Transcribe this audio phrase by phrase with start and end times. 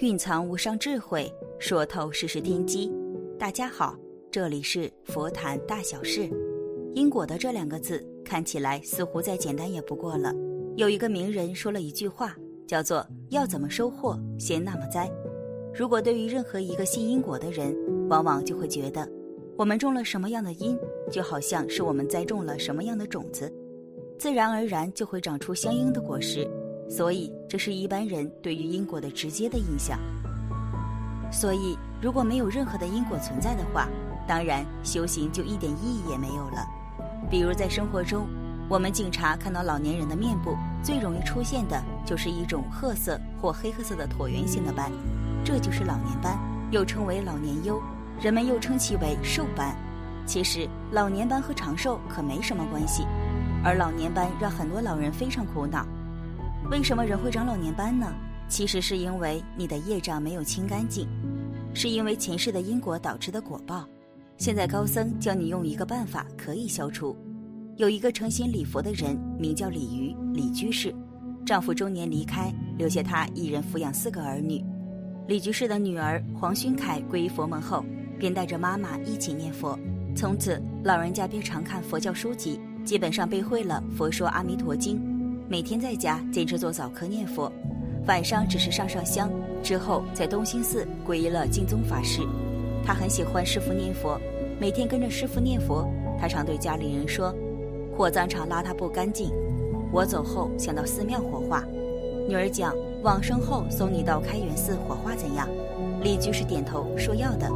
[0.00, 1.28] 蕴藏无上智慧，
[1.58, 2.88] 说透世事天机。
[3.36, 3.98] 大家好，
[4.30, 6.30] 这里是佛谈大小事。
[6.94, 10.32] 因果的这两个字看起来似乎再简单也不过了。
[10.76, 15.10] 有一个名人说了一句话，叫做“要怎么收获，先那么栽”。
[15.74, 17.76] 如果对于任何一个信因果的人，
[18.08, 19.04] 往往就会觉得，
[19.56, 20.78] 我们种了什么样的因，
[21.10, 23.52] 就好像是我们栽种了什么样的种子，
[24.16, 26.48] 自然而然就会长出相应的果实。
[26.88, 29.98] 所以，这是一般人对于因果的直接的印象。
[31.30, 33.86] 所以，如果没有任何的因果存在的话，
[34.26, 36.66] 当然修行就一点意义也没有了。
[37.30, 38.26] 比如在生活中，
[38.70, 44.90] 我们警察看到老年人的面部，最容易出现的就是一种褐色或黑褐色的椭圆形的斑，
[45.44, 46.38] 这就是老年斑，
[46.70, 47.80] 又称为老年疣，
[48.20, 49.76] 人们又称其为寿斑。
[50.24, 53.04] 其实，老年斑和长寿可没什么关系，
[53.62, 55.86] 而老年斑让很多老人非常苦恼。
[56.70, 58.14] 为什么人会长老年斑呢？
[58.48, 61.06] 其实是因为你的业障没有清干净，
[61.74, 63.86] 是因为前世的因果导致的果报。
[64.36, 67.16] 现在高僧教你用一个办法可以消除。
[67.76, 70.94] 有一个诚心礼佛的人，名叫李渔，李居士，
[71.44, 74.64] 丈夫中年离开，留下她一人抚养四个儿女。
[75.26, 77.84] 李居士的女儿黄勋凯皈依佛门后，
[78.18, 79.78] 便带着妈妈一起念佛。
[80.16, 84.98] 从此，老人家便常看佛教书籍，基本上背会了《佛说阿弥陀经》。
[85.50, 87.50] 每天在家坚持做早课念佛，
[88.06, 89.30] 晚上只是上上香，
[89.62, 92.20] 之后在东兴寺皈依了净宗法师。
[92.84, 94.20] 他很喜欢师傅念佛，
[94.60, 95.88] 每天跟着师傅念佛。
[96.20, 97.34] 他常对家里人说
[97.96, 99.30] ：“火葬场邋遢不干净，
[99.90, 101.64] 我走后想到寺庙火化。”
[102.28, 105.48] 女儿讲：“往生后送你到开元寺火化怎样？”
[106.04, 107.50] 李居士点头说：“要的。”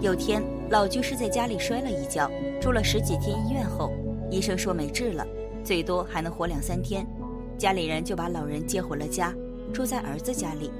[0.00, 0.40] 有天
[0.70, 2.30] 老居士在家里摔了一跤，
[2.60, 3.90] 住了十几天医院后，
[4.30, 5.26] 医生说没治了，
[5.66, 7.04] 最多还能活两三天。
[7.58, 9.34] 家里人就把老人接回了家，
[9.74, 10.70] 住在儿子家里。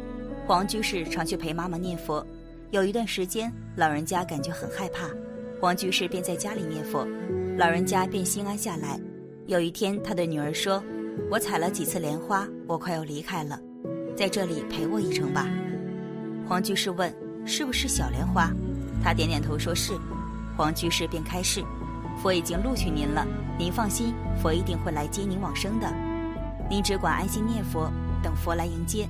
[0.47, 2.25] 黄居士常去陪妈妈念佛。
[2.71, 5.11] 有一段时间，老人家感觉很害怕，
[5.61, 7.05] 黄居士便在家里念佛，
[7.57, 9.01] 老人家便心安下来。
[9.47, 10.83] 有一天，他对女儿说
[11.31, 13.59] ：“我采了几次莲花，我快要离开了，
[14.17, 15.49] 在这里陪我一程吧。”
[16.47, 17.13] 黄居士问
[17.45, 18.53] ：“是不是小莲花？”
[19.03, 19.93] 他点点头说是。
[20.57, 21.63] 黄居士便开示
[22.23, 23.27] ：“佛已经录取您了，
[23.59, 25.93] 您放心，佛一定会来接您往生的。”
[26.69, 27.91] 您只管安心念佛，
[28.23, 29.07] 等佛来迎接。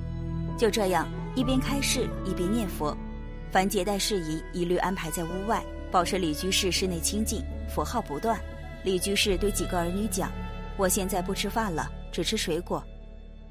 [0.57, 2.95] 就这样，一边开示一边念佛，
[3.51, 8.39] 凡接待事宜一律安排在屋外，保持李居士室内清净，佛号不断。
[8.83, 10.31] 李居士对几个儿女讲
[10.77, 12.83] ：“我现在不吃饭了，只吃水果。”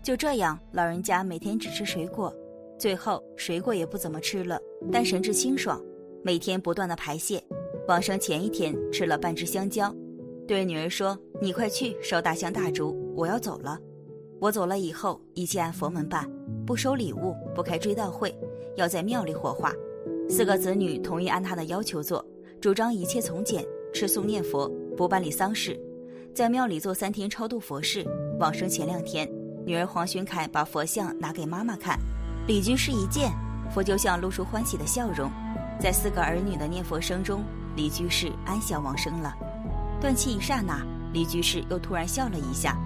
[0.02, 2.32] 就这样，老人家每天只吃水果，
[2.78, 4.56] 最后水果也不怎么吃了，
[4.92, 5.82] 但神志清爽，
[6.22, 7.42] 每天不断的排泄。
[7.88, 9.94] 往生前一天吃了半只香蕉，
[10.46, 13.78] 对女儿说：“你快去烧大香大烛，我要走了。”
[14.40, 16.28] 我走了以后，一切按佛门办，
[16.66, 18.36] 不收礼物，不开追悼会，
[18.76, 19.72] 要在庙里火化。
[20.28, 22.24] 四个子女同意按他的要求做，
[22.60, 23.64] 主张一切从简，
[23.94, 25.80] 吃素念佛，不办理丧事，
[26.34, 28.04] 在庙里做三天超度佛事。
[28.40, 29.30] 往生前两天，
[29.64, 31.98] 女儿黄寻凯把佛像拿给妈妈看，
[32.48, 33.30] 李居士一见，
[33.70, 35.30] 佛就像露出欢喜的笑容。
[35.80, 37.42] 在四个儿女的念佛声中，
[37.76, 39.32] 李居士安详往生了。
[40.00, 40.80] 断气一刹那，
[41.12, 42.76] 李居士又突然笑了一下。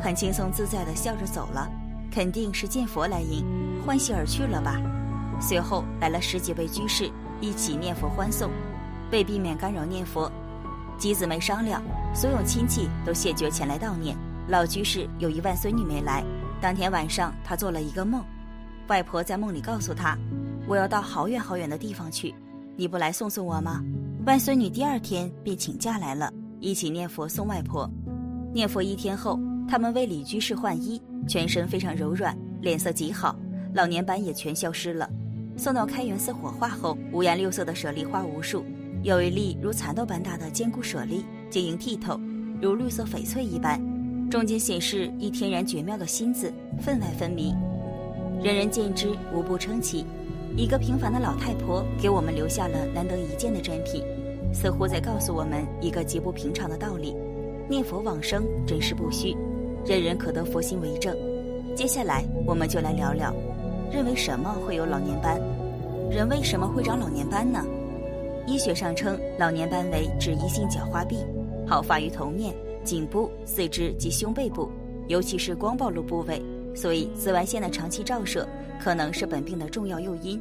[0.00, 1.70] 很轻松自在地笑着走了，
[2.10, 3.44] 肯定是见佛来迎，
[3.86, 4.80] 欢喜而去了吧。
[5.40, 7.10] 随后来了十几位居士，
[7.40, 8.50] 一起念佛欢送。
[9.12, 10.30] 为避免干扰念佛，
[10.98, 11.82] 姬子没商量，
[12.14, 14.16] 所有亲戚都谢绝前来悼念。
[14.48, 16.24] 老居士有一万孙女没来。
[16.60, 18.24] 当天晚上，他做了一个梦，
[18.88, 20.16] 外婆在梦里告诉他
[20.66, 22.34] ：“我要到好远好远的地方去，
[22.76, 23.82] 你不来送送我吗？”
[24.24, 27.90] 外孙女第二天便请假来了，一起念佛送外婆。
[28.54, 29.38] 念佛一天后。
[29.68, 33.34] 他们为李居士换衣，全身非常柔软，脸色极好，
[33.72, 35.08] 老年斑也全消失了。
[35.56, 38.64] 送到开元寺火化后，五颜六色的舍利花无数，
[39.02, 42.20] 有一粒如蚕豆般大的坚固舍利，晶莹剔透，
[42.60, 43.80] 如绿色翡翠一般，
[44.28, 47.56] 中间显示一天然绝妙的心字，分外分明，
[48.42, 50.04] 人人见之无不称奇。
[50.54, 54.04] 一个平凡的老太婆给我们留下了难得一见的珍品，
[54.52, 57.16] 似乎在告诉我们一个极不平常的道理：
[57.68, 59.36] 念佛往生真是不虚。
[59.84, 61.16] 人人可得佛心为证。
[61.74, 63.34] 接下来，我们就来聊聊，
[63.90, 65.40] 认为什么会有老年斑？
[66.10, 67.64] 人为什么会长老年斑呢？
[68.46, 71.18] 医学上称老年斑为脂溢性角化病，
[71.66, 74.68] 好发于头面、颈部、四肢及胸背部，
[75.08, 76.40] 尤其是光暴露部位。
[76.74, 78.46] 所以，紫外线的长期照射
[78.80, 80.40] 可能是本病的重要诱因。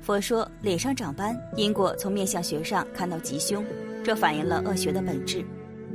[0.00, 3.64] 佛说脸上长斑，因果从面相学上看到吉凶，
[4.04, 5.44] 这反映了恶学的本质。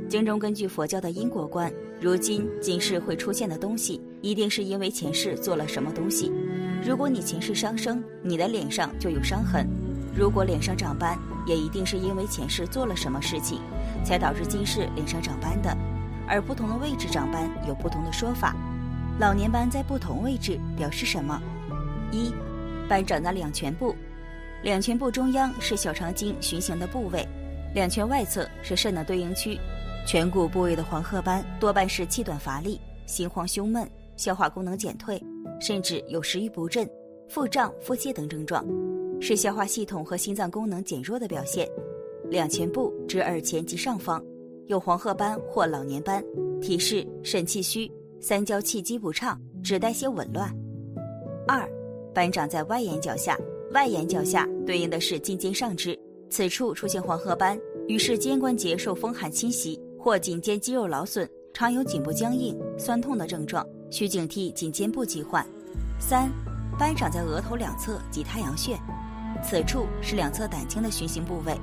[0.08, 6.30] 经中根据佛教的因果观，如今今世会出现的东西，一定是因为前世做了什么东西。
[6.86, 9.64] 如果你前世伤生，你的脸上就有伤痕；
[10.14, 13.60] 如果脸上长斑，也一定是因为前世做了什么事情，
[14.04, 15.74] 才导致今世脸上长斑的。
[16.28, 18.54] 而不同的位置长斑有不同的说法。
[19.18, 21.40] 老年斑在不同位置表示什么？
[22.10, 22.32] 一，
[22.88, 23.94] 斑长在两颧部，
[24.62, 27.26] 两颧部中央是小肠经循行的部位，
[27.74, 29.58] 两颧外侧是肾的对应区。
[30.06, 35.22] 颧骨部位的黄褐斑多半是气短乏力、心慌胸闷、消化功能减退，
[35.60, 36.88] 甚至有食欲不振、
[37.28, 38.66] 腹胀、腹泻等症状，
[39.20, 41.68] 是消化系统和心脏功能减弱的表现。
[42.28, 44.22] 两颧部指耳前及上方
[44.66, 46.22] 有黄褐斑或老年斑，
[46.60, 47.90] 提示肾气虚、
[48.20, 50.52] 三焦气机不畅、指代谢紊乱。
[51.46, 51.68] 二，
[52.14, 53.38] 斑长在外眼角下，
[53.72, 55.98] 外眼角下对应的是颈肩上肢，
[56.30, 59.80] 此处出现黄褐斑，于是肩关节受风寒侵袭。
[59.98, 65.46] 或颈肩肌肉劳损，常有颈部僵硬、酸痛的症状，需警惕颈肩部疾患。
[66.00, 66.28] 三，
[66.76, 68.76] 斑长在额头两侧及太阳穴，
[69.44, 71.56] 此处是两侧胆经的循行部位。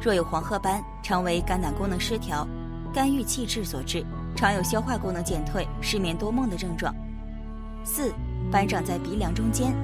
[0.00, 2.48] 若有黄褐斑，常为肝胆功能失调、
[2.94, 4.02] 肝郁气滞所致，
[4.34, 6.94] 常有消化功能减退、失眠多梦的症状。
[7.84, 8.10] 四，
[8.50, 9.74] 斑长在鼻梁中间，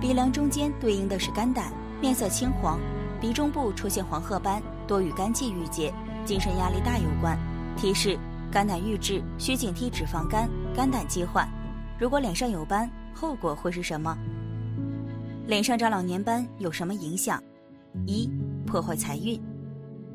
[0.00, 2.78] 鼻梁中间对应的是肝胆，面色青黄，
[3.20, 5.92] 鼻中部出现黄褐斑，多与肝气郁结。
[6.24, 7.38] 精神压力大有关，
[7.76, 8.18] 提示
[8.50, 11.48] 肝胆郁滞，需警惕脂肪肝、肝胆疾患。
[11.98, 14.16] 如果脸上有斑，后果会是什么？
[15.46, 17.42] 脸上长老年斑有什么影响？
[18.06, 18.28] 一、
[18.66, 19.38] 破坏财运。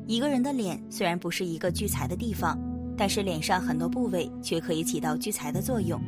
[0.06, 2.58] 一个人的脸虽然不是一个聚财的地方，
[2.96, 6.02] 但是脸上很多部位却可以起到聚财的作用。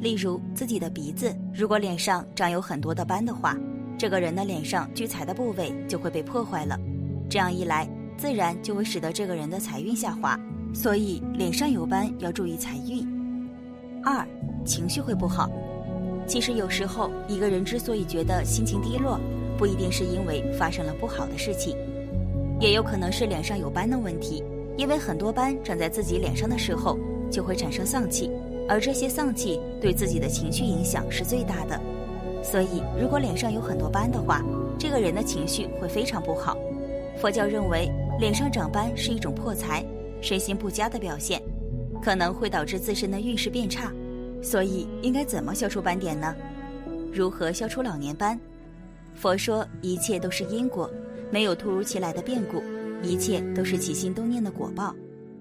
[0.00, 3.56] 例如自己的鼻子，如果脸上长有很多的斑的话，
[3.98, 6.78] 这个人的脸上聚财的部位就会被破坏了。
[7.28, 7.88] 这样一来。
[8.18, 10.36] 自然就会使得这个人的财运下滑，
[10.74, 13.06] 所以脸上有斑要注意财运。
[14.04, 14.26] 二，
[14.64, 15.48] 情绪会不好。
[16.26, 19.20] 其实有时候一个人之所以觉得心情低落，
[19.56, 21.76] 不一定是因为发生了不好的事情，
[22.58, 24.42] 也有可能是脸上有斑的问题。
[24.76, 26.98] 因为很多斑长在自己脸上的时候，
[27.30, 28.28] 就会产生丧气，
[28.68, 31.80] 而这些丧气对自己的情绪影响是最大的。
[32.42, 34.44] 所以如果脸上有很多斑的话，
[34.78, 36.56] 这个人的情绪会非常不好。
[37.20, 37.90] 佛教认为。
[38.18, 39.84] 脸上长斑是一种破财、
[40.20, 41.40] 身心不佳的表现，
[42.02, 43.92] 可能会导致自身的运势变差。
[44.42, 46.34] 所以应该怎么消除斑点呢？
[47.12, 48.36] 如何消除老年斑？
[49.14, 50.90] 佛说一切都是因果，
[51.30, 52.60] 没有突如其来的变故，
[53.04, 54.92] 一切都是起心动念的果报，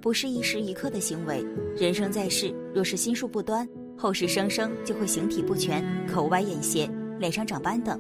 [0.01, 1.45] 不是一时一刻的行为。
[1.75, 3.67] 人生在世，若是心术不端，
[3.97, 6.89] 后世生生就会形体不全、口歪眼斜、
[7.19, 7.99] 脸上长斑等。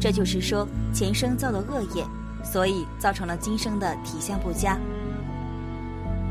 [0.00, 2.04] 这就是说前生造的恶业。
[2.44, 4.78] 所以造成了今生的体相不佳。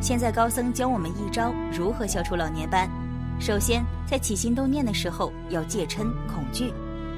[0.02, 2.90] 现在高僧教我们一招如何消除老年斑。
[3.42, 6.72] 首先，在起心动念的时候要戒嗔恐惧，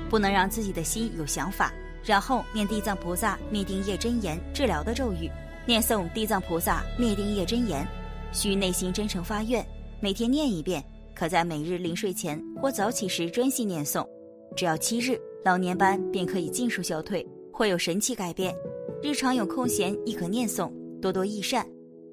[0.09, 1.71] 不能让自己的心有想法。
[2.03, 5.29] 然后念地藏菩萨灭定业真言治疗的咒语，
[5.65, 7.87] 念诵地藏菩萨灭定业真言，
[8.31, 9.65] 需内心真诚发愿，
[9.99, 10.83] 每天念一遍，
[11.13, 14.07] 可在每日临睡前或早起时专心念诵，
[14.55, 18.55] 只要七日，老年斑便可以尽数消退，会有神奇改变。
[19.01, 20.71] 日常有空闲亦可念诵，
[21.01, 21.65] 多多益善。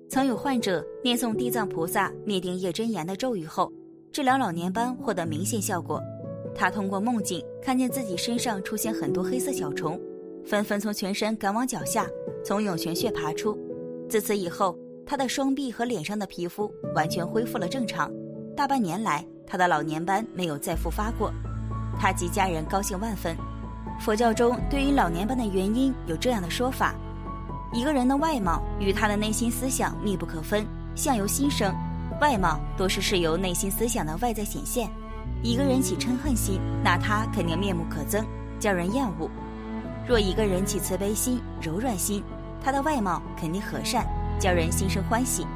[0.08, 3.72] 曾有患者念诵地藏菩萨灭定业真言的咒语后，
[4.12, 6.00] 治疗老年斑获得明显效果。
[6.54, 10.00] 他通过梦境看见自己身上出现很多黑色小虫，
[10.44, 12.06] 纷纷从全身赶往脚下，
[12.46, 13.58] 从涌泉穴爬出。
[14.08, 18.08] 自此以后，他的双臂和脸上的皮肤完全恢复了正常。
[18.56, 21.32] 大半年来，他的老年斑没有再复发过，
[21.98, 23.36] 他及家人高兴万分。
[23.98, 26.94] 佛教中对于老年斑的原因有这样的说法：
[27.72, 31.74] 一个人的外貌与他的内心思想密不可分，相由心生，
[32.20, 34.88] 外貌多是是由内心思想的外在显现。
[35.42, 38.24] 一个人起嗔恨心，那他肯定面目可憎，
[38.60, 39.28] 叫人厌恶；
[40.06, 42.22] 若一个人起慈悲心、柔软心，
[42.62, 44.06] 他的外貌肯定和善，
[44.38, 45.46] 叫人心生欢喜。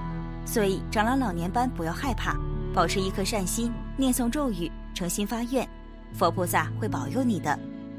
[0.45, 2.37] 所以长了老年斑不要害怕，
[2.73, 5.69] 保持一颗善心，念诵咒语，诚心发愿，
[6.13, 7.59] 佛菩萨会保佑你的。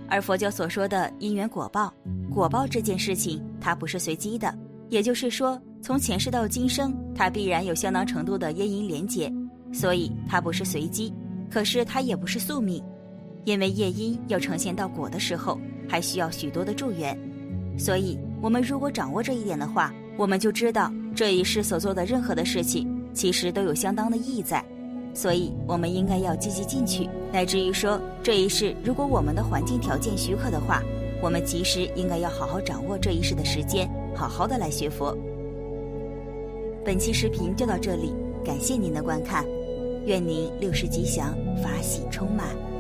[0.10, 1.93] 而佛教所说的因缘果报，
[2.29, 4.53] 果报这件事情，它不是随机的，
[4.89, 9.31] 也就是说，从前世到今生，它必然有相当程度的业因连结，
[9.72, 11.13] 所以它不是随机，
[11.50, 12.84] 可是它也不是宿命，
[13.46, 17.17] 因为业因要呈现到果的时候，还需要许多的助缘，
[17.77, 24.65] 所以我们如果掌握这一点的话，我们就知道这一世所做的任何的事情，其实都有相当的意义在。
[25.13, 30.81] 所以，我们应该要积极进取，乃至于说，这一世如果我们的环境条件许可的话，
[31.21, 35.15] 我们其实应该要好好掌握这一世的时间，好好的来学佛。
[36.83, 38.12] 本期视频就到这里，
[38.43, 39.45] 感谢您的观看，
[40.07, 42.70] 愿您六时吉祥，法喜充满。